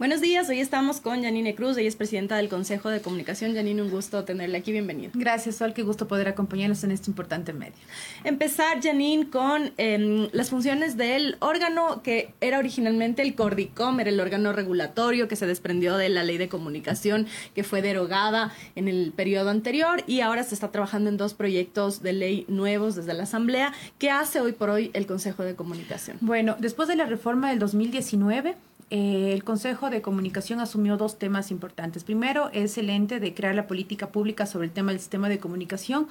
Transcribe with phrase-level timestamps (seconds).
[0.00, 3.54] Buenos días, hoy estamos con Janine Cruz, ella es presidenta del Consejo de Comunicación.
[3.54, 5.10] Janine, un gusto tenerle aquí, bienvenida.
[5.12, 7.74] Gracias, Sol, qué gusto poder acompañarnos en este importante medio.
[8.24, 14.18] Empezar, Janine, con em, las funciones del órgano que era originalmente el Cordicom, era el
[14.20, 19.12] órgano regulatorio que se desprendió de la ley de comunicación que fue derogada en el
[19.14, 23.24] periodo anterior y ahora se está trabajando en dos proyectos de ley nuevos desde la
[23.24, 23.74] Asamblea.
[23.98, 26.16] ¿Qué hace hoy por hoy el Consejo de Comunicación?
[26.22, 28.54] Bueno, después de la reforma del 2019,
[28.90, 32.02] eh, el Consejo de Comunicación asumió dos temas importantes.
[32.02, 35.38] Primero es el ente de crear la política pública sobre el tema del sistema de
[35.38, 36.08] comunicación,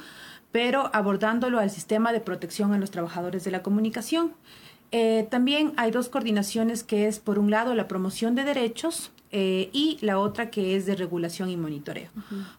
[0.54, 4.34] pero abordándolo al sistema de protección a los trabajadores de la comunicación.
[4.92, 9.70] Eh, también hay dos coordinaciones que es, por un lado, la promoción de derechos eh,
[9.72, 12.10] y la otra que es de regulación y monitoreo.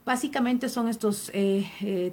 [0.04, 1.32] Básicamente son estos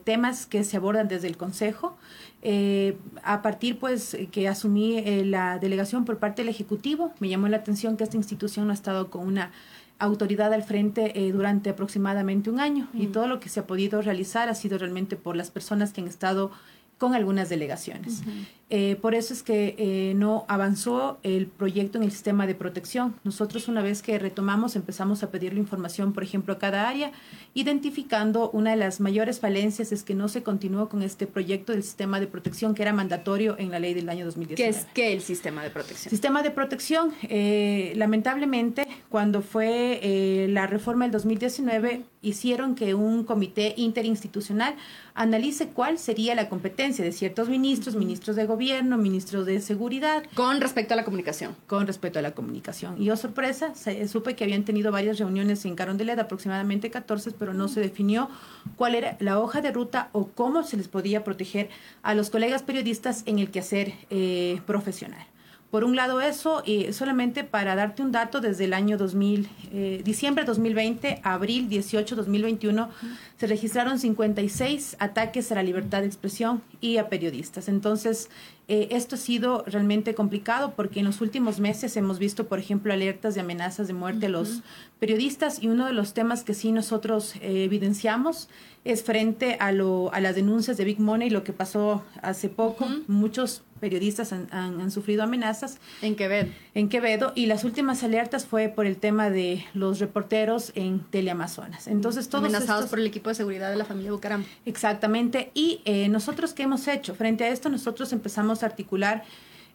[0.03, 1.97] temas que se abordan desde el Consejo.
[2.43, 7.47] Eh, a partir pues que asumí eh, la delegación por parte del Ejecutivo, me llamó
[7.47, 9.51] la atención que esta institución no ha estado con una
[9.99, 14.03] autoridad al frente eh, durante aproximadamente un año y todo lo que se ha podido
[14.03, 16.51] realizar ha sido realmente por las personas que han estado
[16.97, 18.23] con algunas delegaciones.
[18.69, 23.15] Eh, por eso es que eh, no avanzó el proyecto en el sistema de protección.
[23.23, 27.13] Nosotros una vez que retomamos empezamos a pedirle información, por ejemplo, a cada área,
[27.53, 31.83] identificando una de las mayores falencias es que no se continuó con este proyecto del
[31.83, 34.55] sistema de protección que era mandatorio en la ley del año 2019.
[34.55, 36.09] ¿Qué es qué el sistema de protección?
[36.09, 43.73] Sistema de protección, eh, lamentablemente, cuando fue la reforma del 2019, hicieron que un comité
[43.77, 44.75] interinstitucional
[45.13, 50.23] analice cuál sería la competencia de ciertos ministros, ministros de gobierno, ministros de seguridad.
[50.35, 51.55] Con respecto a la comunicación.
[51.67, 53.01] Con respecto a la comunicación.
[53.01, 53.73] Y yo, sorpresa,
[54.07, 58.29] supe que habían tenido varias reuniones en Carondelet, aproximadamente 14, pero no se definió
[58.75, 61.69] cuál era la hoja de ruta o cómo se les podía proteger
[62.03, 65.25] a los colegas periodistas en el quehacer eh, profesional.
[65.71, 70.01] Por un lado eso, y solamente para darte un dato, desde el año 2000, eh,
[70.03, 72.89] diciembre 2020 abril 18 2021,
[73.37, 77.67] se registraron 56 ataques a la libertad de expresión y a periodistas.
[77.67, 78.29] Entonces,
[78.69, 82.93] eh, esto ha sido realmente complicado porque en los últimos meses hemos visto, por ejemplo,
[82.93, 84.61] alertas de amenazas de muerte a los
[84.99, 88.47] periodistas y uno de los temas que sí nosotros eh, evidenciamos
[88.85, 92.87] es frente a, lo, a las denuncias de Big Money, lo que pasó hace poco.
[93.07, 95.77] Muchos periodistas han, han, sufrido amenazas.
[96.01, 96.49] En Quevedo.
[96.73, 97.31] En Quevedo.
[97.35, 101.87] Y las últimas alertas fue por el tema de los reporteros en Teleamazonas.
[101.87, 104.45] Entonces, todos Amenazados por el equipo de seguridad de la familia Bucaram.
[104.65, 105.51] Exactamente.
[105.53, 107.15] Y eh, nosotros, ¿qué hemos hecho?
[107.15, 109.23] Frente a esto, nosotros empezamos a articular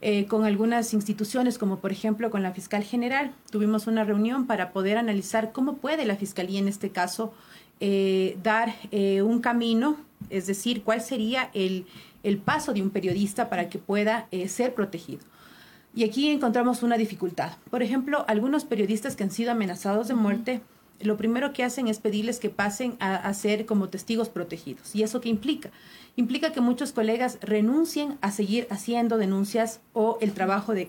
[0.01, 3.33] eh, con algunas instituciones, como por ejemplo con la Fiscal General.
[3.51, 7.33] Tuvimos una reunión para poder analizar cómo puede la Fiscalía, en este caso,
[7.81, 9.97] eh, dar un camino,
[10.31, 11.87] es decir, cuál sería el
[12.23, 15.21] el paso de un periodista para que pueda eh, ser protegido.
[15.95, 17.53] Y aquí encontramos una dificultad.
[17.71, 20.63] Por ejemplo, algunos periodistas que han sido amenazados de muerte,
[21.01, 24.95] lo primero que hacen es pedirles que pasen a, ser como testigos protegidos.
[24.95, 25.71] ¿Y eso qué implica?
[26.17, 30.89] Implica que muchos colegas renuncien a seguir haciendo denuncias o el trabajo de,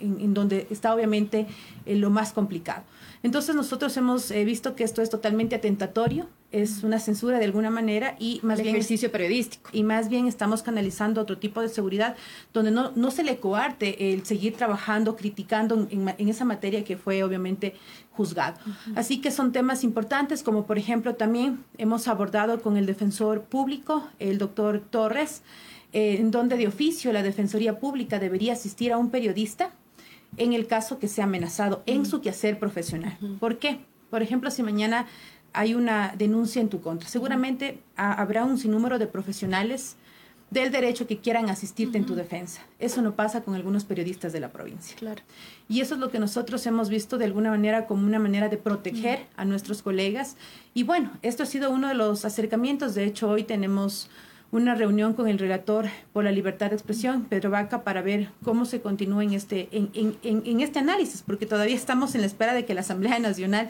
[0.00, 1.46] en, donde está obviamente
[1.86, 2.82] eh, lo más complicado.
[3.24, 7.70] Entonces nosotros hemos eh, visto que esto es totalmente atentatorio, es una censura de alguna
[7.70, 9.70] manera y más bien ejercicio periodístico.
[9.72, 12.16] y más bien estamos canalizando otro tipo de seguridad
[12.52, 17.22] donde no, no se le coarte el seguir trabajando, criticando en, esa materia que fue
[17.22, 17.74] obviamente
[18.10, 18.58] juzgado.
[18.94, 24.06] Así que son temas importantes como por ejemplo también hemos abordado con el defensor público,
[24.18, 25.40] el doctor Torres,
[25.94, 29.72] eh, en donde de oficio la Defensoría Pública debería asistir a un periodista
[30.36, 33.16] en el caso que sea amenazado en su quehacer profesional.
[33.40, 33.80] ¿Por qué?
[34.10, 35.06] Por ejemplo, si mañana
[35.52, 39.96] hay una denuncia en tu contra, seguramente habrá un sinnúmero de profesionales
[40.50, 42.62] del derecho que quieran asistirte en tu defensa.
[42.78, 44.96] Eso no pasa con algunos periodistas de la provincia.
[44.96, 45.22] Claro.
[45.68, 48.56] Y eso es lo que nosotros hemos visto de alguna manera como una manera de
[48.56, 50.36] proteger a nuestros colegas.
[50.72, 52.94] Y bueno, esto ha sido uno de los acercamientos.
[52.94, 54.10] De hecho, hoy tenemos
[54.54, 58.66] una reunión con el relator por la libertad de expresión, Pedro Vaca, para ver cómo
[58.66, 62.54] se continúa en este, en, en, en, este análisis, porque todavía estamos en la espera
[62.54, 63.68] de que la Asamblea Nacional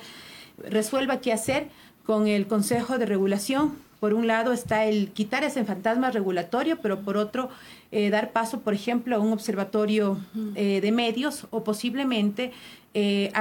[0.58, 1.68] resuelva qué hacer
[2.04, 3.72] con el Consejo de Regulación.
[3.98, 7.48] Por un lado está el quitar ese fantasma regulatorio, pero por otro
[7.90, 10.18] eh, dar paso, por ejemplo, a un observatorio
[10.54, 12.52] eh, de medios o posiblemente
[12.94, 13.32] eh,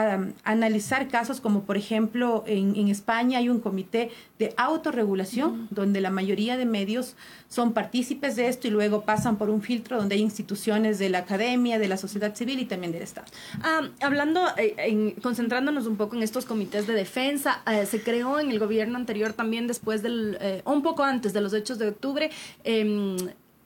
[0.43, 4.09] analizar casos como, por ejemplo, en, en, España hay un comité
[4.39, 7.15] de autorregulación donde la mayoría de medios
[7.49, 11.19] son partícipes de esto y luego pasan por un filtro donde hay instituciones de la
[11.19, 13.27] academia, de la sociedad civil y también del Estado.
[13.61, 18.57] Ah, hablando, en, concentrándonos un poco en estos comités de defensa, se creó en el
[18.57, 22.31] gobierno anterior también después del, un poco antes de los hechos de octubre,
[22.63, 23.17] em,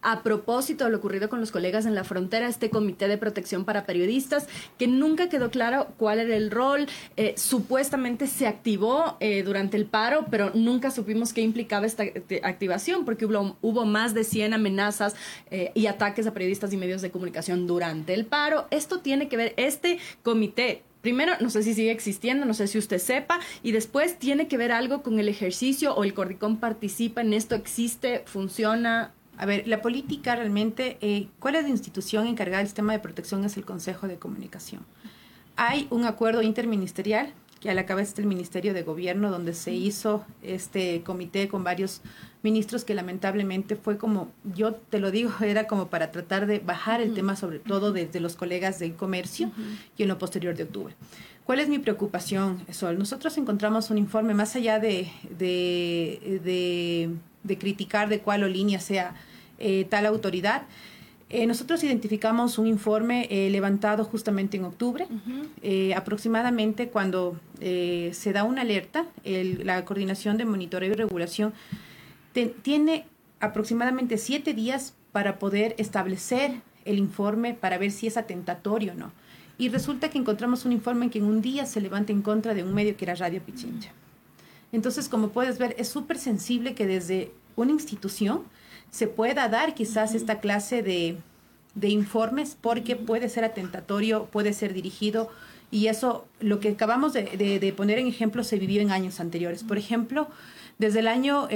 [0.08, 3.66] a propósito de lo ocurrido con los colegas en la frontera, este comité de protección
[3.66, 6.88] para periodistas, que nunca quedó claro cuál era el rol,
[7.18, 12.06] eh, supuestamente se activó eh, durante el paro, pero nunca supimos qué implicaba esta
[12.44, 15.14] activación, porque hubo, hubo más de 100 amenazas
[15.52, 18.66] eh, y ataques a periodistas y medios de comunicación durante el paro.
[18.72, 22.78] Esto tiene que ver, este comité primero, no sé si sigue existiendo, no sé si
[22.78, 27.22] usted sepa, y después tiene que ver algo con el ejercicio o el Cordicón participa
[27.22, 29.14] en esto, existe, funciona.
[29.38, 33.46] A ver, la política realmente, eh, ¿cuál es la institución encargada del sistema de protección?
[33.46, 34.86] Es el Consejo de Comunicación.
[35.56, 40.26] Hay un acuerdo interministerial que a la cabeza del Ministerio de Gobierno, donde se hizo
[40.44, 42.02] este comité con varios
[42.44, 47.02] ministros que lamentablemente fue como, yo te lo digo, era como para tratar de bajar
[47.02, 49.52] el tema, sobre todo desde los colegas del comercio
[49.98, 50.96] y en lo posterior de octubre.
[51.46, 53.00] ¿Cuál es mi preocupación, Sol?
[53.00, 57.10] Nosotros encontramos un informe más allá de, de, de,
[57.56, 59.16] criticar de cuál o línea sea
[59.60, 60.64] eh, tal autoridad.
[61.30, 65.08] Eh, nosotros identificamos un informe eh, levantado justamente en octubre,
[65.96, 71.54] aproximadamente cuando se da una alerta, la Coordinación de Monitoreo y Regulación
[72.62, 73.06] tiene
[73.42, 79.12] aproximadamente siete días para poder establecer el informe para ver si es atentatorio o no.
[79.58, 82.54] Y resulta que encontramos un informe en que en un día se levanta en contra
[82.54, 83.92] de un medio que era Radio Pichincha.
[84.72, 88.44] Entonces, como puedes ver, es súper sensible que desde una institución
[88.92, 91.18] se pueda dar quizás esta clase de,
[91.76, 95.30] de informes porque puede ser atentatorio, puede ser dirigido
[95.70, 97.24] y eso, lo que acabamos de,
[97.60, 99.64] de, poner en ejemplo, se vivió en años anteriores.
[99.64, 100.28] Por ejemplo,
[100.78, 101.48] desde el año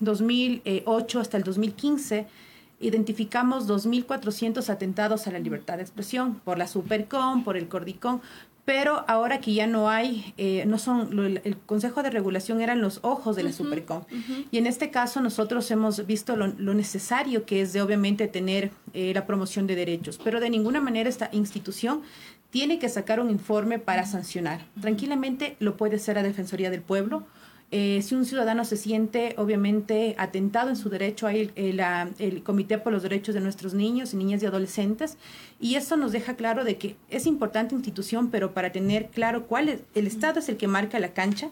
[0.00, 2.26] 2008 eh, hasta el 2015,
[2.80, 8.20] identificamos 2.400 atentados a la libertad de expresión por la Supercom, por el Cordicom,
[8.70, 13.00] pero ahora que ya no hay, eh, no son, el Consejo de Regulación eran los
[13.02, 14.04] ojos de la Supercom.
[14.52, 19.10] Y en este caso nosotros hemos visto lo, necesario que es de obviamente tener eh,
[19.12, 22.02] la promoción de derechos, pero de ninguna manera esta institución
[22.50, 24.64] tiene que sacar un informe para sancionar.
[24.80, 27.24] Tranquilamente lo puede ser la Defensoría del Pueblo,
[27.72, 32.92] eh, si un ciudadano se siente obviamente atentado en su derecho, hay el, Comité por
[32.92, 35.18] los Derechos de nuestros niños y niñas y adolescentes,
[35.60, 39.68] y eso nos deja claro de que es importante institución, pero para tener claro cuál
[39.68, 41.50] es, el Estado es el que marca la cancha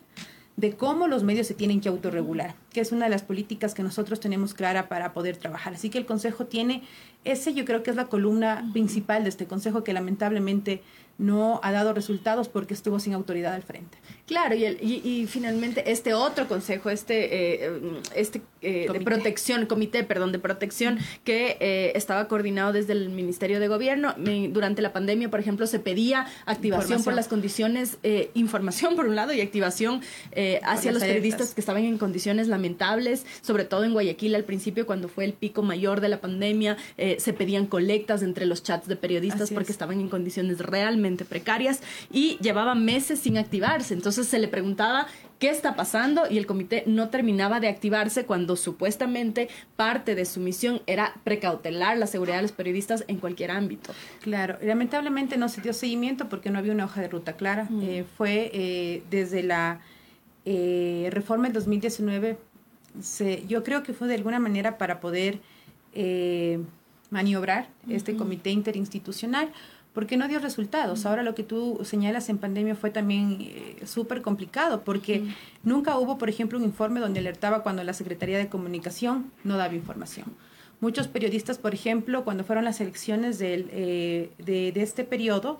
[0.56, 3.85] de cómo los medios se tienen que autorregular, que es una de las políticas que
[3.85, 5.75] nosotros tenemos clara para poder trabajar.
[5.75, 6.82] Así que el Consejo tiene,
[7.23, 10.82] ese yo creo que es la columna principal de este Consejo que lamentablemente
[11.17, 13.99] no ha dado resultados porque estuvo sin autoridad al frente.
[14.29, 17.71] Claro, y, y, finalmente este otro consejo, este, eh,
[18.15, 23.59] este eh, de protección, comité, perdón, de protección que eh, estaba coordinado desde el Ministerio
[23.59, 24.15] de Gobierno.
[24.51, 27.97] durante la pandemia, por ejemplo, se pedía activación por las condiciones,
[28.35, 30.03] información por un lado y activación
[30.63, 35.09] hacia los periodistas que estaban en condiciones lamentables, sobre todo en Guayaquil al principio cuando
[35.09, 36.77] fue el pico mayor de la pandemia,
[37.17, 41.81] se pedían colectas entre los chats de periodistas porque estaban en condiciones realmente precarias
[42.13, 43.95] y llevaban meses sin activarse.
[43.95, 45.06] Entonces, se le preguntaba
[45.38, 50.41] qué está pasando y el comité no terminaba de activarse cuando supuestamente parte de su
[50.41, 53.93] misión era precautelar la seguridad de los periodistas en cualquier ámbito.
[54.20, 57.67] Claro, lamentablemente no se dio seguimiento porque no había una hoja de ruta clara.
[57.70, 57.82] Mm.
[57.82, 59.81] Eh, fue eh, desde la
[60.44, 62.38] eh, reforma del 2019,
[63.00, 65.41] se, yo creo que fue de alguna manera para poder
[67.11, 69.50] maniobrar este comité interinstitucional
[69.93, 71.06] porque no dio resultados.
[71.06, 75.25] Ahora lo que tú señalas en pandemia fue también eh, súper complicado, porque
[75.62, 79.75] nunca hubo, por ejemplo, un informe donde alertaba cuando la Secretaría de Comunicación no daba
[79.75, 80.26] información.
[80.80, 85.59] Muchos periodistas, por ejemplo, cuando fueron las elecciones del, eh, de, de, este periodo,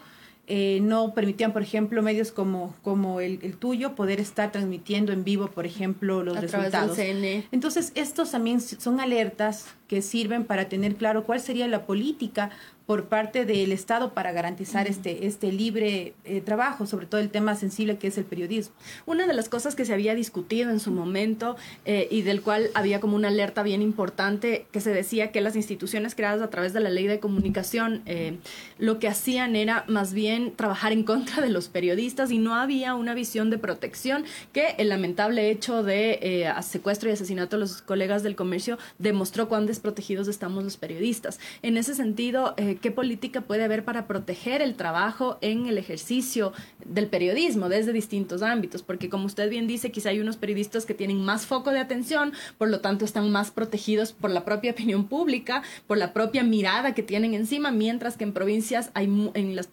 [0.51, 5.49] eh, no permitían, por ejemplo, medios como, como el, tuyo poder estar transmitiendo en vivo,
[5.49, 6.99] por ejemplo, los resultados.
[6.99, 12.51] Entonces, estos también son alertas que sirven para tener claro cuál sería la política
[12.89, 17.55] por parte del Estado para garantizar este, este libre eh, trabajo, sobre todo el tema
[17.55, 18.75] sensible que es el periodismo.
[19.05, 21.55] Una de las cosas que se había discutido en su momento
[21.85, 25.55] eh, y del cual había como una alerta bien importante, que se decía que las
[25.55, 28.39] instituciones creadas a través de la ley de comunicación eh,
[28.79, 32.95] lo que hacían era más bien trabajar en contra de los periodistas y no había
[32.95, 38.23] una visión de protección que el lamentable hecho de secuestro y asesinato de los colegas
[38.23, 41.39] del comercio demostró cuán desprotegidos estamos los periodistas.
[41.63, 46.53] En ese sentido, qué política puede haber para proteger el trabajo en el ejercicio
[46.85, 50.95] del periodismo desde distintos ámbitos, porque como usted bien dice, quizá hay unos periodistas que
[50.95, 55.05] tienen más foco de atención, por lo tanto están más protegidos por la propia opinión
[55.05, 59.69] pública, por la propia mirada que tienen encima, mientras que en provincias hay, en las,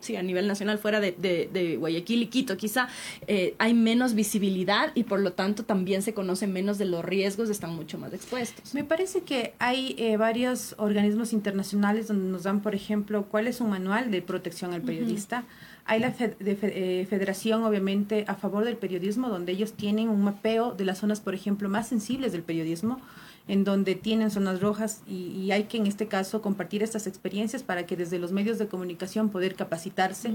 [0.00, 2.88] sí, a nivel nacional, fuera de, de, Guayaquil y Quito, quizá
[3.26, 7.50] eh, hay menos visibilidad y por lo tanto también se conoce menos de los riesgos,
[7.50, 8.74] están mucho más expuestos.
[8.74, 13.60] Me parece que hay eh, varios organismos internacionales donde nos dan, por ejemplo, cuál es
[13.60, 15.44] un manual de protección al periodista.
[15.84, 20.84] Hay la eh, federación, obviamente, a favor del periodismo, donde ellos tienen un mapeo de
[20.84, 23.00] las zonas, por ejemplo, más sensibles del periodismo,
[23.48, 27.86] en donde tienen zonas rojas y, hay que, en este caso, compartir estas experiencias para
[27.86, 30.32] que desde los medios de comunicación poder capacitarse,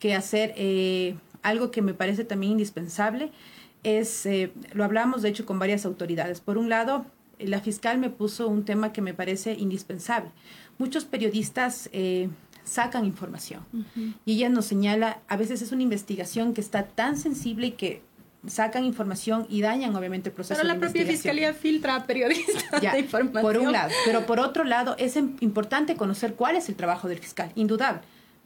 [0.00, 3.30] que hacer eh, algo que me parece también indispensable
[3.84, 6.40] es, eh, lo hablamos de hecho con varias autoridades.
[6.40, 7.06] Por un lado,
[7.38, 10.30] la fiscal me puso un tema que me parece indispensable.
[10.78, 11.90] Muchos periodistas
[12.66, 13.64] sacan información.
[14.24, 18.02] Y ella nos señala, a veces es una investigación que está tan sensible y que
[18.46, 22.98] sacan información y dañan obviamente el proceso Pero la propia fiscalía filtra a periodistas de
[22.98, 23.42] información.
[23.42, 27.18] Por un lado, pero por otro lado es importante conocer cuál es el trabajo del
[27.18, 28.00] fiscal, indudable.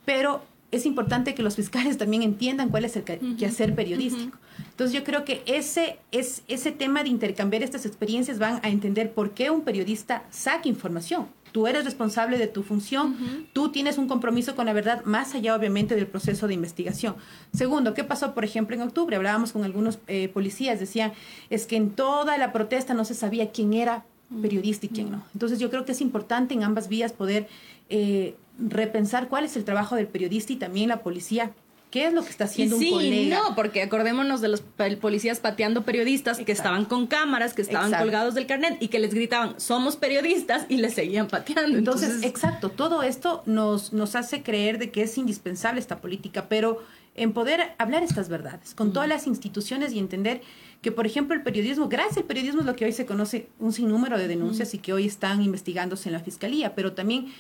[0.05, 3.05] Pero es importante que los fiscales también entiendan cuál es el
[3.37, 4.37] quehacer periodístico.
[4.71, 9.13] Entonces yo creo que ese, es, ese tema de intercambiar estas experiencias van a entender
[9.13, 13.17] por qué un periodista saca información Tú eres responsable de tu función,
[13.53, 17.17] tú tienes un compromiso con la verdad más allá obviamente del proceso de investigación.
[17.53, 19.17] Segundo, ¿qué pasó por ejemplo en octubre?
[19.17, 21.13] Hablábamos con algunos eh, policías, decían,
[21.49, 24.05] es que en toda la protesta no se sabía quién era
[24.41, 25.25] periodista y quién no.
[25.35, 27.49] Entonces yo creo que es importante en ambas vías poder
[27.89, 31.53] eh, repensar cuál es el trabajo del periodista y también la policía.
[31.91, 33.41] ¿Qué es lo que está haciendo sí, un colega?
[33.43, 34.63] No, porque acordémonos de los
[35.01, 39.13] policías pateando periodistas que estaban con cámaras, que estaban colgados del carnet y que les
[39.13, 41.77] gritaban, somos periodistas y les seguían pateando.
[41.77, 46.81] Entonces, exacto, todo esto nos, nos hace creer de que es indispensable esta política, pero
[47.17, 50.43] en poder hablar estas verdades con todas las instituciones y entender
[50.83, 53.73] que, por ejemplo, el periodismo, gracias al periodismo es lo que hoy se conoce un
[53.73, 57.33] sinnúmero de denuncias y que hoy están investigándose en la fiscalía, pero también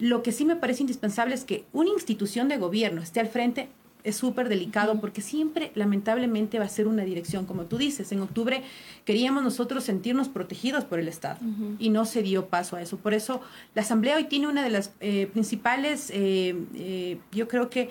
[0.00, 3.68] lo que sí me parece indispensable es que una institución de gobierno esté al frente
[4.02, 8.22] es súper delicado porque siempre lamentablemente va a ser una dirección, como tú dices, en
[8.22, 8.62] octubre
[9.04, 11.38] queríamos nosotros sentirnos protegidos por el Estado
[11.78, 12.96] y no se dio paso a eso.
[12.96, 13.42] Por eso
[13.74, 17.90] la Asamblea hoy tiene una de las eh, principales, eh, eh, yo creo que,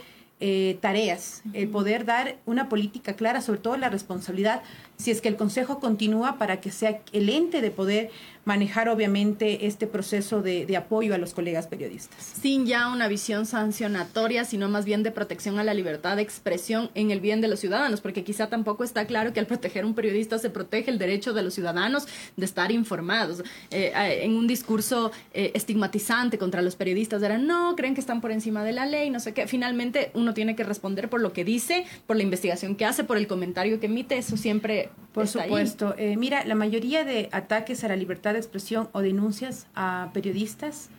[0.79, 4.63] tareas, el poder dar una política clara, sobre todo la responsabilidad,
[4.99, 8.11] si es que el Consejo continúa para que sea el ente de poder
[8.49, 12.23] manejar obviamente este proceso de, apoyo a los colegas periodistas.
[12.41, 16.89] Sin ya una visión sancionatoria, sino más bien de protección a la libertad de expresión
[16.95, 19.93] en el bien de los ciudadanos, porque quizá tampoco está claro que al proteger un
[19.93, 23.43] periodista se protege el derecho de los ciudadanos de estar informados.
[23.69, 23.91] Eh,
[24.23, 28.63] en un discurso eh, estigmatizante contra los periodistas era, no, creen que están por encima
[28.63, 29.47] de la ley, no sé qué.
[29.47, 33.17] Finalmente uno tiene que responder por lo que dice, por la investigación que hace, por
[33.17, 34.88] el comentario que emite, eso siempre...
[35.13, 35.95] Por supuesto.
[36.17, 40.89] mira, la mayoría de ataques a la libertad de expresión o denuncias a periodistas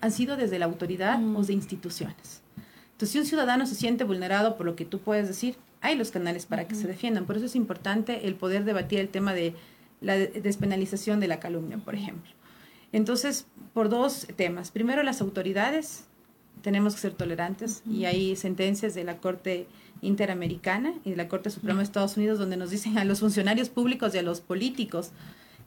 [0.00, 2.42] han sido desde la autoridad o de instituciones.
[2.92, 6.10] Entonces, si un ciudadano se siente vulnerado por lo que tú puedes decir, hay los
[6.10, 7.26] canales para que se defiendan.
[7.26, 9.54] Por eso es importante el poder debatir el tema de
[10.00, 12.30] la despenalización de la calumnia, por ejemplo.
[12.92, 14.70] Entonces, por dos temas.
[14.70, 16.04] Primero, las autoridades
[16.62, 19.66] tenemos que ser tolerantes y hay sentencias de la Corte
[20.02, 23.68] Interamericana y de la Corte Suprema de Estados Unidos donde nos dicen a los funcionarios
[23.68, 25.12] públicos y a los políticos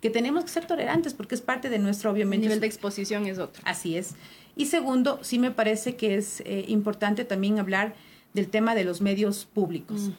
[0.01, 2.45] que tenemos que ser tolerantes porque es parte de nuestro, obviamente.
[2.45, 3.61] El nivel de exposición es otro.
[3.65, 4.15] Así es.
[4.55, 7.95] Y segundo, sí me parece que es eh, importante también hablar
[8.33, 10.11] del tema de los medios públicos.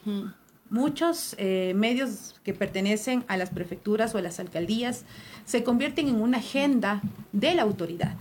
[0.68, 5.04] Muchos eh, medios que pertenecen a las prefecturas o a las alcaldías
[5.44, 7.00] se convierten en una agenda
[7.32, 8.14] de la autoridad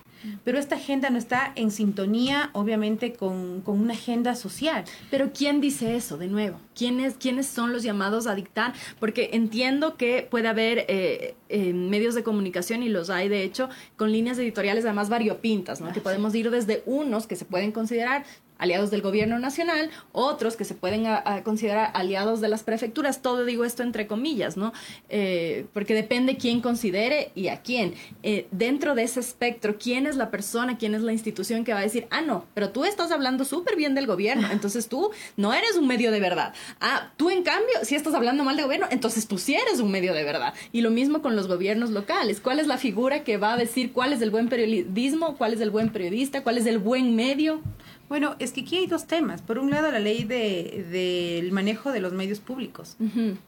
[0.44, 4.84] pero esta agenda no está en sintonía, obviamente, con, una agenda social.
[5.12, 6.60] Pero ¿quién dice eso, de nuevo?
[6.76, 8.74] ¿Quiénes, quiénes son los llamados a dictar?
[9.00, 13.70] Porque entiendo que puede haber eh, eh, medios de comunicación, y los hay, de hecho,
[13.96, 15.92] con líneas editoriales además variopintas, ¿no?
[15.94, 18.26] que podemos ir desde unos que se pueden considerar
[18.60, 21.08] aliados del gobierno nacional, otros que se pueden
[21.44, 24.74] considerar aliados de las prefecturas, todo digo esto entre comillas, ¿no?
[25.10, 27.96] Eh, porque depende quién considere y a quién.
[28.22, 31.80] Eh, dentro de ese espectro, ¿quién es la persona, quién es la institución que va
[31.80, 35.54] a decir, ah, no, pero tú estás hablando súper bien del gobierno, entonces tú no
[35.54, 36.54] eres un medio de verdad.
[36.82, 39.92] Ah, tú en cambio, si estás hablando mal del gobierno, entonces tú sí eres un
[39.92, 40.54] medio de verdad.
[40.72, 42.42] Y lo mismo con los gobiernos locales.
[42.42, 45.62] ¿Cuál es la figura que va a decir cuál es el buen periodismo, cuál es
[45.62, 47.62] el buen periodista, cuál es el buen medio?
[48.10, 49.44] Bueno, es que aquí hay dos temas.
[49.44, 52.98] Por un lado, la ley del de, manejo de los medios públicos.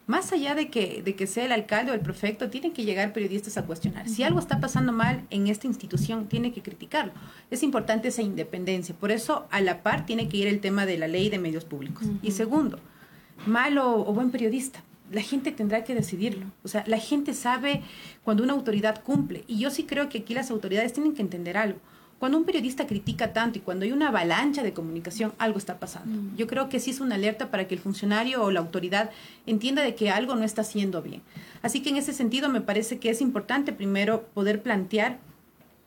[0.05, 3.11] Más allá de que, de que sea el alcalde o el prefecto, tienen que llegar
[3.11, 4.07] periodistas a cuestionar.
[4.07, 7.11] Si algo está pasando mal en esta institución, tiene que criticarlo.
[7.49, 8.93] Es importante esa independencia.
[8.95, 11.65] Por eso, a la par, tiene que ir el tema de la ley de medios
[11.65, 12.05] públicos.
[12.21, 12.79] Y segundo,
[13.47, 16.45] malo o buen periodista la gente tendrá que decidirlo.
[16.63, 17.81] O sea, la gente sabe
[18.23, 19.43] cuando una autoridad cumple.
[19.45, 21.79] Y yo sí creo que aquí las autoridades tienen que entender algo.
[22.21, 26.21] Cuando un periodista critica tanto y cuando hay una avalancha de comunicación, algo está pasando.
[26.21, 26.35] Mm.
[26.35, 29.09] Yo creo que sí es una alerta para que el funcionario o la autoridad
[29.47, 31.23] entienda de que algo no está haciendo bien.
[31.63, 35.17] Así que en ese sentido me parece que es importante primero poder plantear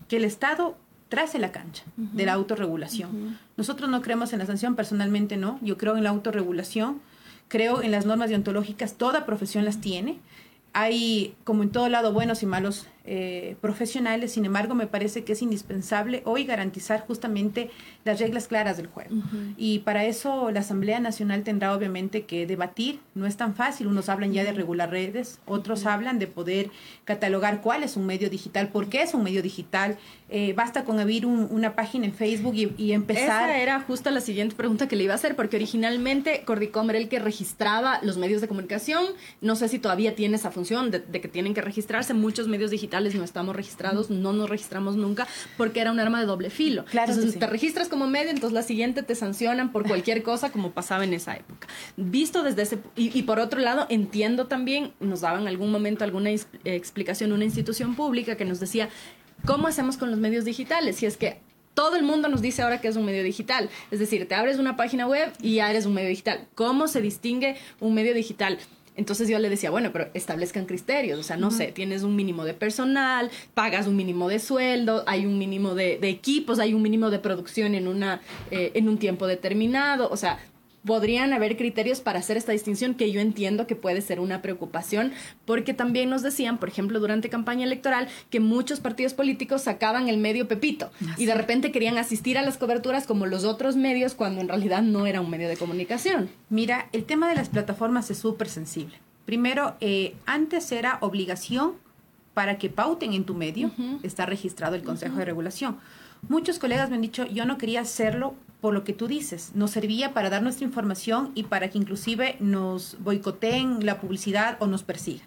[0.08, 0.76] que el Estado
[1.08, 3.38] trace la cancha de la autorregulación.
[3.56, 5.60] Nosotros no creemos en la sanción, personalmente no.
[5.62, 7.00] Yo creo en la autorregulación,
[7.46, 10.18] creo en las normas deontológicas, toda profesión las tiene.
[10.72, 15.34] Hay, como en todo lado, buenos y malos eh, profesionales, sin embargo, me parece que
[15.34, 17.68] es indispensable hoy garantizar justamente
[18.02, 19.14] las reglas claras del juego.
[19.58, 24.08] Y para eso la Asamblea Nacional tendrá obviamente que debatir, no es tan fácil, unos
[24.08, 26.70] hablan ya de regular redes, otros hablan de poder
[27.04, 29.98] catalogar cuál es un medio digital, por qué es un medio digital,
[30.30, 33.50] eh, basta con abrir una página en Facebook y, empezar.
[33.50, 36.98] Esa era justo la siguiente pregunta que le iba a hacer, porque originalmente Cordicom era
[36.98, 39.04] el que registraba los medios de comunicación,
[39.42, 42.93] no sé si todavía tiene esa función de que tienen que registrarse muchos medios digitales
[43.00, 46.84] no estamos registrados, no nos registramos nunca, porque era un arma de doble filo.
[46.86, 50.72] Claro entonces te registras como medio, entonces la siguiente te sancionan por cualquier cosa como
[50.72, 51.68] pasaba en esa época.
[51.96, 52.78] Visto desde ese...
[52.96, 57.94] Y, por otro lado, entiendo también, nos daban en algún momento alguna explicación una institución
[57.94, 58.88] pública que nos decía,
[59.44, 60.96] ¿cómo hacemos con los medios digitales?
[60.96, 61.40] Si es que
[61.74, 63.68] todo el mundo nos dice ahora que es un medio digital.
[63.90, 66.46] Es decir, te abres una página web y ya eres un medio digital.
[66.54, 68.58] ¿Cómo se distingue un medio digital?
[68.96, 72.44] Entonces yo le decía, bueno, pero establezcan criterios, o sea, no sé, tienes un mínimo
[72.44, 77.10] de personal, pagas un mínimo de sueldo, hay un mínimo de, equipos, hay un mínimo
[77.10, 78.20] de producción en, una,
[78.50, 80.38] eh, en un tiempo determinado, o sea,
[80.84, 85.12] podrían haber criterios para hacer esta distinción que yo entiendo que puede ser una preocupación,
[85.44, 90.18] porque también nos decían, por ejemplo, durante campaña electoral, que muchos partidos políticos sacaban el
[90.18, 94.40] medio Pepito y de repente querían asistir a las coberturas como los otros medios cuando
[94.40, 96.28] en realidad no era un medio de comunicación.
[96.50, 98.94] Mira, el tema de las plataformas es súper sensible.
[99.24, 101.72] Primero, eh, antes era obligación
[102.34, 103.70] para que pauten en tu medio,
[104.02, 105.78] está registrado el Consejo de Regulación.
[106.28, 109.72] Muchos colegas me han dicho, yo no quería hacerlo por lo que tú dices, nos
[109.72, 114.82] servía para dar nuestra información y para que inclusive nos boicoteen la publicidad o nos
[114.82, 115.22] persiga.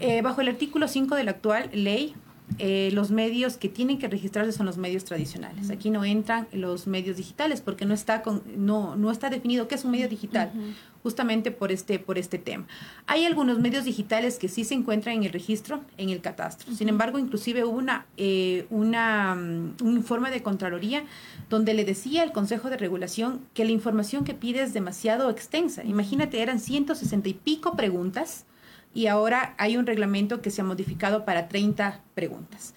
[0.00, 2.14] Eh, bajo el artículo 5 de la actual ley,
[2.58, 5.70] eh, los medios que tienen que registrarse son los medios tradicionales.
[5.70, 9.74] Aquí no entran los medios digitales porque no está con, no, no está definido qué
[9.74, 10.52] es un medio digital,
[11.02, 12.66] justamente por este, por este tema.
[13.06, 16.72] Hay algunos medios digitales que sí se encuentran en el registro, en el catastro.
[16.74, 21.04] Sin embargo, inclusive hubo una, eh, una, mm, un informe de Contraloría
[21.50, 25.82] donde le decía el Consejo de Regulación que la información que pide es demasiado extensa.
[25.82, 28.44] Imagínate, eran 160 y pico preguntas
[28.94, 32.74] y ahora hay un reglamento que se ha modificado para 30 preguntas.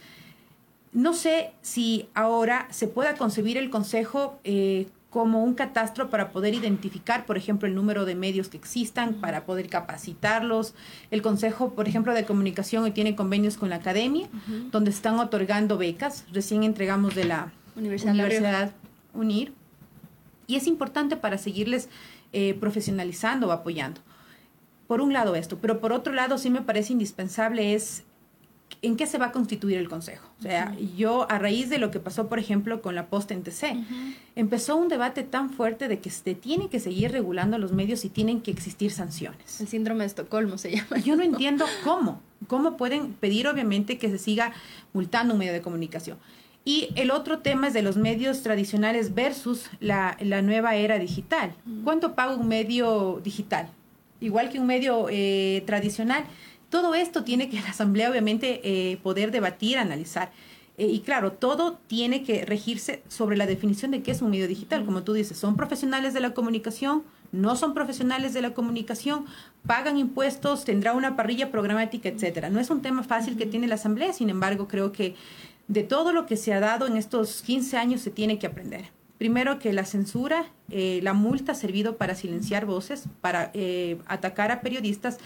[0.92, 6.56] No sé si ahora se pueda concebir el Consejo eh, como un catastro para poder
[6.56, 10.74] identificar, por ejemplo, el número de medios que existan, para poder capacitarlos.
[11.12, 14.28] El Consejo, por ejemplo, de Comunicación hoy tiene convenios con la Academia,
[14.72, 16.26] donde están otorgando becas.
[16.34, 18.72] Recién entregamos de la Universidad,
[19.14, 19.54] UNIR.
[20.48, 21.90] Y es importante para seguirles
[22.34, 24.02] eh, profesionalizando o apoyando
[24.88, 28.04] por un lado esto, pero por otro lado sí me parece indispensable es
[28.82, 30.28] en qué se va a constituir el Consejo.
[30.40, 33.44] O sea, yo a raíz de lo que pasó, por ejemplo, con la posta en
[33.44, 33.76] TC,
[34.36, 38.10] empezó un debate tan fuerte de que se tiene que seguir regulando los medios y
[38.10, 39.60] tienen que existir sanciones.
[39.62, 40.98] El síndrome de Estocolmo se llama.
[41.04, 42.22] Yo no entiendo cómo.
[42.48, 44.54] ¿Cómo pueden pedir, obviamente, que se siga
[44.94, 46.18] multando un medio de comunicación?
[46.64, 51.56] Y el otro tema es de los medios tradicionales versus la, la nueva era digital.
[51.84, 53.72] ¿Cuánto paga un medio digital?
[54.20, 56.26] Igual que un medio eh, tradicional.
[56.70, 60.32] Todo esto tiene que la Asamblea obviamente eh, poder debatir, analizar.
[60.78, 64.48] Eh, y claro, todo tiene que regirse sobre la definición de qué es un medio
[64.48, 64.86] digital.
[64.86, 69.26] Como tú dices, son profesionales de la comunicación, no son profesionales de la comunicación,
[69.66, 72.50] pagan impuestos, tendrá una parrilla programática, etcétera.
[72.50, 75.16] No es un tema fácil que tiene la Asamblea, sin embargo, creo que
[75.68, 78.97] de todo lo que se ha dado en estos 15 años se tiene que aprender.
[79.18, 84.52] Primero que la censura, eh, la multa ha servido para silenciar voces, para eh, atacar
[84.52, 85.18] a periodistas.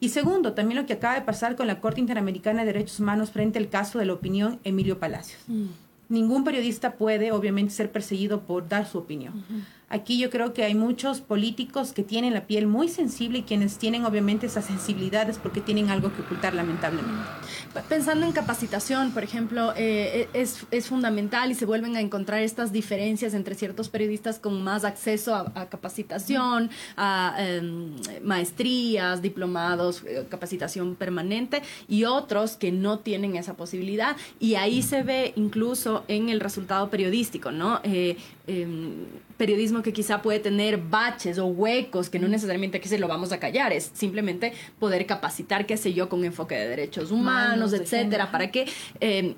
[0.00, 3.30] Y segundo, también lo que acaba de pasar con la Corte Interamericana de Derechos Humanos
[3.30, 5.40] frente al caso de la opinión Emilio Palacios.
[5.46, 5.66] Mm.
[6.08, 9.44] Ningún periodista puede, obviamente, ser perseguido por dar su opinión.
[9.90, 13.78] Aquí yo creo que hay muchos políticos que tienen la piel muy sensible y quienes
[13.78, 17.22] tienen obviamente esas sensibilidades porque tienen algo que ocultar lamentablemente.
[17.88, 22.70] Pensando en capacitación, por ejemplo, eh, es, es, fundamental y se vuelven a encontrar estas
[22.70, 30.96] diferencias entre ciertos periodistas con más acceso a, capacitación, a em, maestrías, diplomados, eh, capacitación
[30.96, 34.16] permanente y otros que no tienen esa posibilidad.
[34.38, 37.80] Y ahí se ve incluso en el resultado periodístico, ¿no?
[37.84, 39.06] Eh, em,
[39.38, 43.32] periodismo que quizá puede tener baches o huecos que no necesariamente que se lo vamos
[43.32, 48.30] a callar, es simplemente poder capacitar, qué sé yo, con enfoque de derechos humanos, etcétera,
[48.30, 48.66] para que
[49.00, 49.34] em,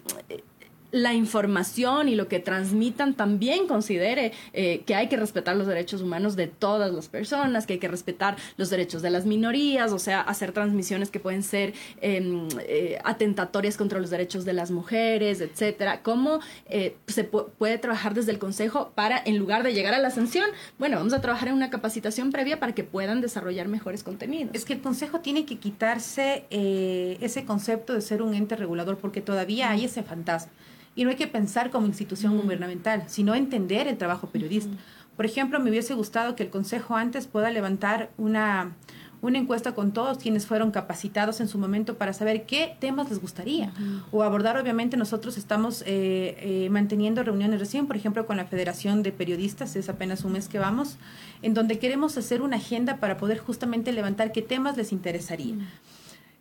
[0.93, 6.03] la información y lo que transmitan también considere eh, que hay que respetar los derechos
[6.03, 9.99] humanos de todas las personas, que hay que respetar los derechos de las minorías, o
[9.99, 15.41] sea, hacer transmisiones que pueden ser em, eh, atentatorias contra los derechos de las mujeres,
[15.41, 16.03] etcétera.
[16.03, 20.11] ¿Cómo eh, se puede trabajar desde el Consejo para, en lugar de llegar a la
[20.11, 20.47] sanción,
[20.79, 24.51] bueno, vamos a trabajar en una capacitación previa para que puedan desarrollar mejores contenidos?
[24.55, 29.21] Es que el Consejo tiene que quitarse ese concepto de ser un ente regulador porque
[29.21, 30.53] todavía hay ese fantasma.
[31.01, 34.77] Y no hay que pensar como institución gubernamental, sino entender el trabajo periodista.
[35.17, 38.77] Por ejemplo, me hubiese gustado que el Consejo antes pueda levantar una,
[39.23, 43.19] una encuesta con todos quienes fueron capacitados en su momento para saber qué temas les
[43.19, 43.73] gustaría
[44.13, 44.59] o abordar.
[44.59, 49.77] Obviamente nosotros estamos eh, eh, manteniendo reuniones recién, por ejemplo, con la Federación de Periodistas,
[49.77, 50.99] es apenas un mes que vamos,
[51.41, 55.55] en donde queremos hacer una agenda para poder justamente levantar qué temas les interesaría.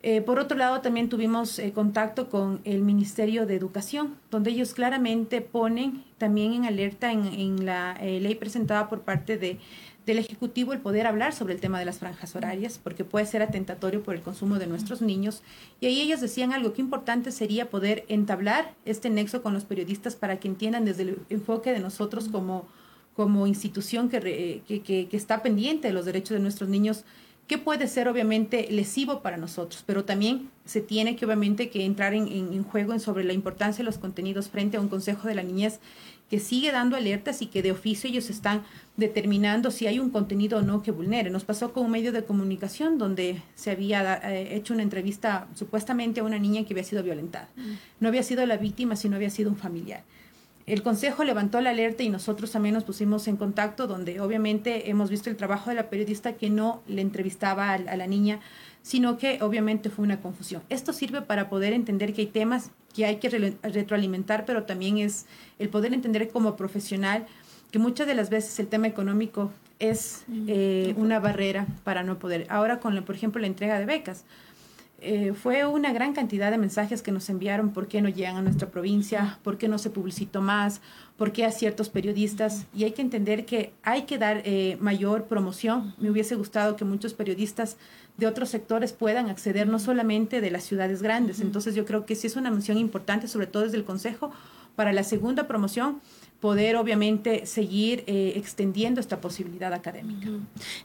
[0.02, 4.72] Eh, por otro lado, también tuvimos eh, contacto con el Ministerio de Educación, donde ellos
[4.72, 9.58] claramente ponen también en alerta en, la eh, ley presentada por parte de,
[10.06, 13.42] del Ejecutivo el poder hablar sobre el tema de las franjas horarias, porque puede ser
[13.42, 15.42] atentatorio por el consumo de nuestros niños.
[15.80, 20.16] Y ahí ellos decían algo que importante sería poder entablar este nexo con los periodistas
[20.16, 22.66] para que entiendan desde el enfoque de nosotros como,
[23.14, 27.04] como institución que, que, que está pendiente de los derechos de nuestros niños
[27.50, 32.14] que puede ser obviamente lesivo para nosotros, pero también se tiene que obviamente que entrar
[32.14, 35.34] en, en, juego en sobre la importancia de los contenidos frente a un consejo de
[35.34, 35.80] la niñez
[36.30, 38.62] que sigue dando alertas y que de oficio ellos están
[38.96, 41.28] determinando si hay un contenido o no que vulnere.
[41.28, 46.20] Nos pasó con un medio de comunicación donde se había eh, hecho una entrevista supuestamente
[46.20, 47.48] a una niña que había sido violentada.
[47.56, 47.72] Mm.
[47.98, 50.04] No había sido la víctima, sino había sido un familiar.
[50.66, 55.10] El Consejo levantó la alerta y nosotros también nos pusimos en contacto, donde obviamente hemos
[55.10, 58.40] visto el trabajo de la periodista que no le entrevistaba a, la niña,
[58.82, 60.62] sino que obviamente fue una confusión.
[60.68, 63.28] Esto sirve para poder entender que hay temas que hay que
[63.62, 65.26] retroalimentar, pero también es
[65.58, 67.26] el poder entender como profesional
[67.70, 72.46] que muchas de las veces el tema económico es eh, una barrera para no poder.
[72.48, 74.24] Ahora con, por ejemplo, la entrega de becas.
[75.02, 78.42] Eh, fue una gran cantidad de mensajes que nos enviaron por qué no llegan a
[78.42, 80.82] nuestra provincia, por qué no se publicitó más,
[81.16, 82.66] por qué a ciertos periodistas.
[82.74, 85.94] Y hay que entender que hay que dar eh, mayor promoción.
[85.98, 87.78] Me hubiese gustado que muchos periodistas
[88.18, 91.40] de otros sectores puedan acceder, no solamente de las ciudades grandes.
[91.40, 94.30] Entonces yo creo que sí es una mención importante, sobre todo desde el Consejo,
[94.76, 96.00] para la segunda promoción
[96.40, 100.28] poder obviamente seguir eh, extendiendo esta posibilidad académica.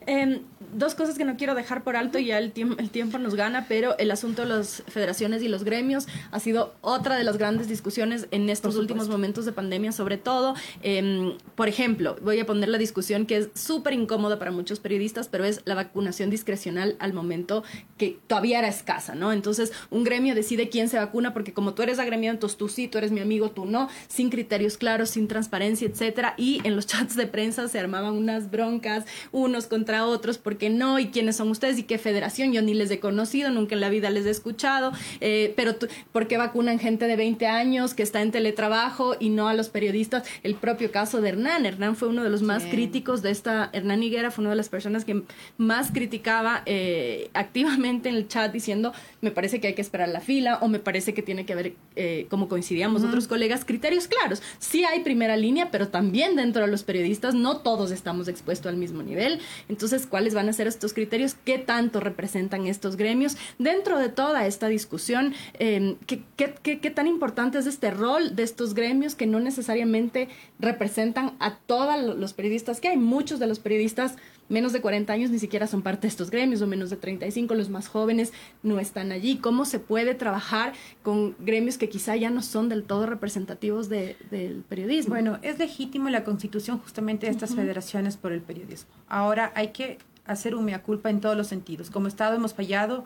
[0.06, 0.42] Em,
[0.74, 3.66] dos cosas que no quiero dejar por alto, ya el, tiempo el tiempo nos gana,
[3.70, 7.70] pero el asunto de las federaciones y los gremios ha sido otra de las grandes
[7.70, 10.56] discusiones en estos últimos momentos de pandemia, sobre todo.
[10.84, 15.30] Em, por ejemplo, voy a poner la discusión que es súper incómoda para muchos periodistas,
[15.30, 17.64] pero es la vacunación discrecional al momento
[17.98, 19.32] que todavía era escasa, ¿no?
[19.32, 22.90] Entonces, un gremio decide quién se vacuna, porque como tú eres agremiado, entonces tú sí,
[22.90, 26.76] tú eres mi amigo, tú no, sin criterios claros, sin transparencia transparencia, etcétera, y en
[26.76, 31.36] los chats de prensa se armaban unas broncas unos contra otros, porque no, y quiénes
[31.36, 34.26] son ustedes y qué federación, yo ni les he conocido, nunca en la vida les
[34.26, 35.76] he escuchado, eh, pero
[36.12, 39.70] ¿por qué vacunan gente de 20 años que está en teletrabajo y no a los
[39.70, 40.28] periodistas?
[40.44, 44.02] El propio caso de Hernán, Hernán fue uno de los más críticos de esta, Hernán
[44.02, 45.24] Higuera fue una de las personas que
[45.58, 50.22] más criticaba eh, activamente en el chat diciendo, me parece que hay que esperar la
[50.22, 54.42] fila o me parece que tiene que haber, eh, como coincidíamos otros colegas, criterios claros.
[54.60, 58.78] Sí hay primera línea, pero también dentro de los periodistas no todos estamos expuestos al
[58.78, 59.40] mismo nivel.
[59.70, 61.36] Entonces, ¿cuáles van a ser estos criterios?
[61.46, 63.38] ¿Qué tanto representan estos gremios?
[63.60, 68.74] Dentro de toda esta discusión, ¿qué, qué, qué, tan importante es este rol de estos
[68.74, 72.98] gremios que no necesariamente representan a todos los periodistas que hay?
[72.98, 74.16] Muchos de los periodistas
[74.50, 77.56] menos de 40 años ni siquiera son parte de estos gremios, o menos de 35,
[77.56, 78.32] los más jóvenes
[78.64, 79.38] no están allí.
[79.38, 84.64] ¿Cómo se puede trabajar con gremios que quizá ya no son del todo representativos del
[84.70, 85.16] periodismo?
[85.16, 88.92] Bueno, es legítimo la constitución justamente de estas federaciones por el periodismo.
[89.08, 91.90] Ahora hay que hacer un mea culpa en todos los sentidos.
[91.90, 93.06] Como Estado hemos fallado,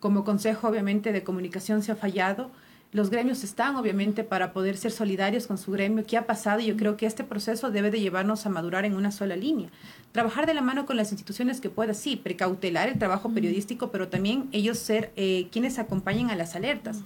[0.00, 2.50] como Consejo obviamente de Comunicación se ha fallado,
[2.90, 6.04] los gremios están, obviamente, para poder ser solidarios con su gremio.
[6.06, 6.60] ¿Qué ha pasado?
[6.60, 9.68] Yo creo que este proceso debe de llevarnos a madurar en una sola línea.
[10.12, 14.08] Trabajar de la mano con las instituciones que pueda, sí, precautelar el trabajo periodístico, pero
[14.08, 17.00] también ellos ser eh, quienes acompañen a las alertas.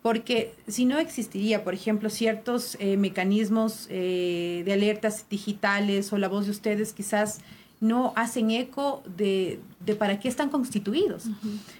[0.00, 6.28] Porque si no existiría, por ejemplo, ciertos eh, mecanismos eh, de alertas digitales o la
[6.28, 7.40] voz de ustedes, quizás
[7.80, 9.60] no hacen eco de,
[9.98, 11.26] para qué están constituidos.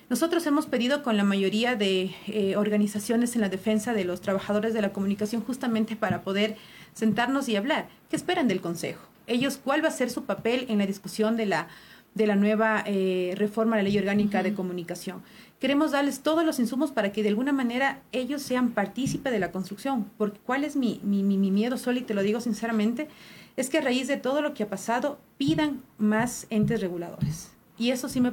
[0.08, 4.74] Nosotros hemos pedido con la mayoría de eh, organizaciones en la defensa de los trabajadores
[4.74, 6.56] de la comunicación justamente para poder
[6.94, 7.88] sentarnos y hablar.
[8.10, 9.02] ¿Qué esperan del Consejo?
[9.26, 11.68] Ellos, ¿cuál va a ser su papel en la discusión de la,
[12.18, 15.22] de la nueva eh, reforma a la ley orgánica de comunicación?
[15.58, 19.50] Queremos darles todos los insumos para que de alguna manera ellos sean partícipe de la
[19.50, 20.10] construcción.
[20.18, 21.96] Porque ¿cuál es mi, mi, mi, mi miedo, Sol?
[21.96, 23.08] Y te lo digo sinceramente
[23.56, 27.50] es que a raíz de todo lo que ha pasado pidan más entes reguladores.
[27.76, 28.32] Y eso sí me,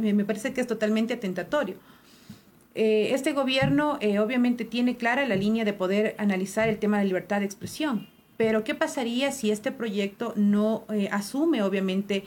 [0.00, 1.76] me parece que es totalmente atentatorio.
[2.74, 7.04] Eh, este gobierno eh, obviamente tiene clara la línea de poder analizar el tema de
[7.04, 12.24] libertad de expresión, pero ¿qué pasaría si este proyecto no eh, asume obviamente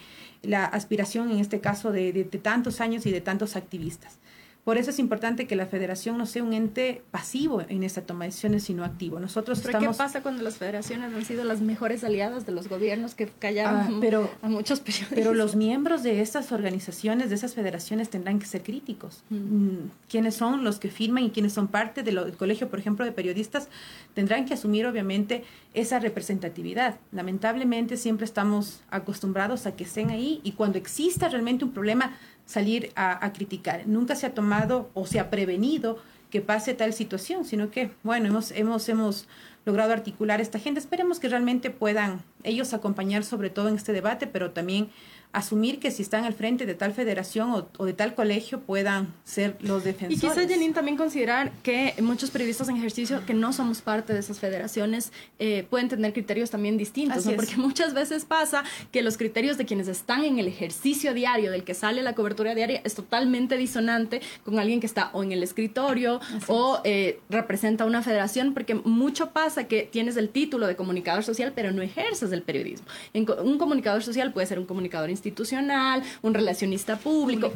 [0.48, 4.18] la aspiración, en este caso, de, de tantos años y de tantos activistas?
[4.66, 8.26] Por eso es importante que la federación no sea un ente pasivo en esta toma
[8.26, 9.20] de decisiones, sino activo.
[9.20, 13.14] Nosotros ¿Pero qué pasa cuando las federaciones han sido las mejores aliadas de los gobiernos
[13.14, 15.14] que callaban ah, a muchos periodistas?
[15.14, 19.24] Pero los miembros de estas organizaciones, de esas federaciones, tendrán que ser críticos.
[19.30, 19.36] Mm.
[19.36, 23.12] Mm, ¿Quiénes son los que firman y quienes son parte del colegio, por ejemplo, de
[23.12, 23.70] periodistas?
[24.16, 25.44] Tendrán que asumir, obviamente,
[25.76, 26.98] esa representatividad.
[27.12, 32.92] Lamentablemente siempre estamos acostumbrados a que estén ahí y cuando exista realmente un problema salir
[32.96, 33.88] a, criticar.
[33.88, 35.98] Nunca se ha tomado o se ha prevenido
[36.30, 39.28] que pase tal situación, sino que, bueno, hemos, hemos, hemos
[39.66, 40.80] logrado articular esta gente.
[40.80, 44.90] Esperemos que realmente puedan ellos acompañar sobre todo en este debate, pero también
[45.36, 49.58] asumir que si están al frente de tal federación o, de tal colegio puedan ser
[49.60, 50.24] los defensores.
[50.24, 54.20] Y quizá, Janine, también considerar que muchos periodistas en ejercicio que no somos parte de
[54.20, 59.58] esas federaciones eh, pueden tener criterios también distintos, porque muchas veces pasa que los criterios
[59.58, 63.58] de quienes están en el ejercicio diario, del que sale la cobertura diaria, es totalmente
[63.58, 68.76] disonante con alguien que está o en el escritorio o eh, representa una federación, porque
[68.76, 72.88] mucho pasa que tienes el título de comunicador social, pero no ejerces el periodismo.
[73.14, 77.52] un comunicador social puede ser un comunicador institucional, institucional, un relacionista público.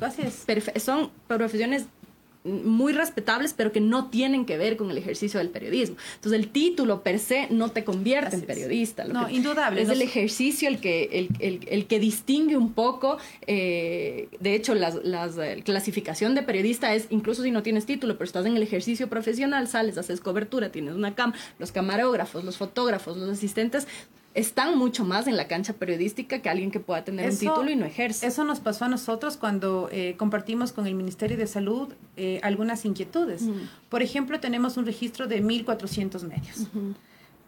[0.77, 1.85] Son profesiones
[2.45, 5.97] muy respetables, pero que no tienen que ver con el ejercicio del periodismo.
[6.15, 9.03] Entonces, el título per se no te convierte en periodista.
[9.03, 9.81] no, indudable.
[9.81, 13.17] Es el ejercicio el que, el, el, que distingue un poco.
[13.45, 14.89] Eh, de hecho, la
[15.43, 19.09] eh, clasificación de periodista es, incluso si no tienes título, pero estás en el ejercicio
[19.09, 23.85] profesional, sales, haces cobertura, tienes una cam, los camarógrafos, los fotógrafos, los asistentes,
[24.33, 27.75] están mucho más en la cancha periodística que alguien que pueda tener un título y
[27.75, 28.27] no ejerce.
[28.27, 32.85] Eso nos pasó a nosotros cuando eh, compartimos con el Ministerio de Salud eh, algunas
[32.85, 33.43] inquietudes.
[33.89, 36.67] Por ejemplo, tenemos un registro de 1.400 medios.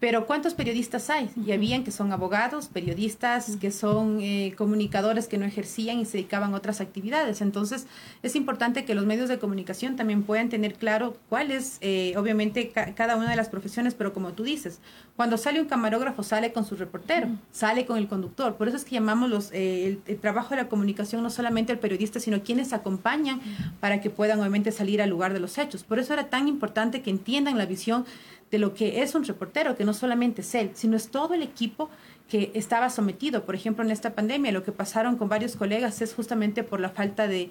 [0.01, 1.29] Pero ¿cuántos periodistas hay?
[1.45, 6.17] Y habían que son abogados, periodistas, que son eh, comunicadores que no ejercían y se
[6.17, 7.39] dedicaban a otras actividades.
[7.39, 7.85] Entonces,
[8.23, 12.71] es importante que los medios de comunicación también puedan tener claro cuál es, eh, obviamente,
[12.71, 14.79] cada una de las profesiones, pero como tú dices,
[15.15, 18.55] cuando sale un camarógrafo, sale con su reportero, sale con el conductor.
[18.55, 21.77] Por eso es que llamamos los, eh, el, trabajo de la comunicación no solamente al
[21.77, 23.39] periodista, sino quienes acompañan
[23.79, 25.83] para que puedan, obviamente, salir al lugar de los hechos.
[25.83, 28.03] Por eso era tan importante que entiendan la visión
[28.51, 31.41] de lo que es un reportero, que no solamente es él, sino es todo el
[31.41, 31.89] equipo
[32.29, 33.45] que estaba sometido.
[33.45, 36.89] Por ejemplo, en esta pandemia, lo que pasaron con varios colegas es justamente por la
[36.89, 37.49] falta de,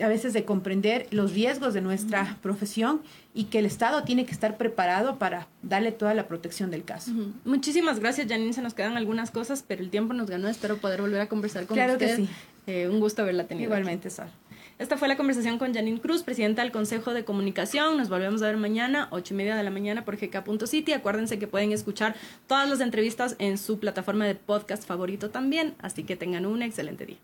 [0.00, 3.00] a veces, de comprender los riesgos de nuestra profesión
[3.34, 7.12] y que el Estado tiene que estar preparado para darle toda la protección del caso.
[7.44, 8.52] Muchísimas gracias, Janine.
[8.52, 10.48] Se nos quedan algunas cosas, pero el tiempo nos ganó.
[10.48, 12.16] Espero poder volver a conversar con claro usted.
[12.16, 12.28] Que sí.
[12.66, 13.66] Eh, un gusto haberla tenido.
[13.66, 14.30] Igualmente, Sara.
[14.78, 17.96] Esta fue la conversación con Janine Cruz, presidenta del Consejo de Comunicación.
[17.96, 20.92] Nos volvemos a ver mañana, ocho y media de la mañana por gk.city.
[20.92, 22.14] Acuérdense que pueden escuchar
[22.46, 25.74] todas las entrevistas en su plataforma de podcast favorito también.
[25.80, 27.18] Así que tengan un excelente día.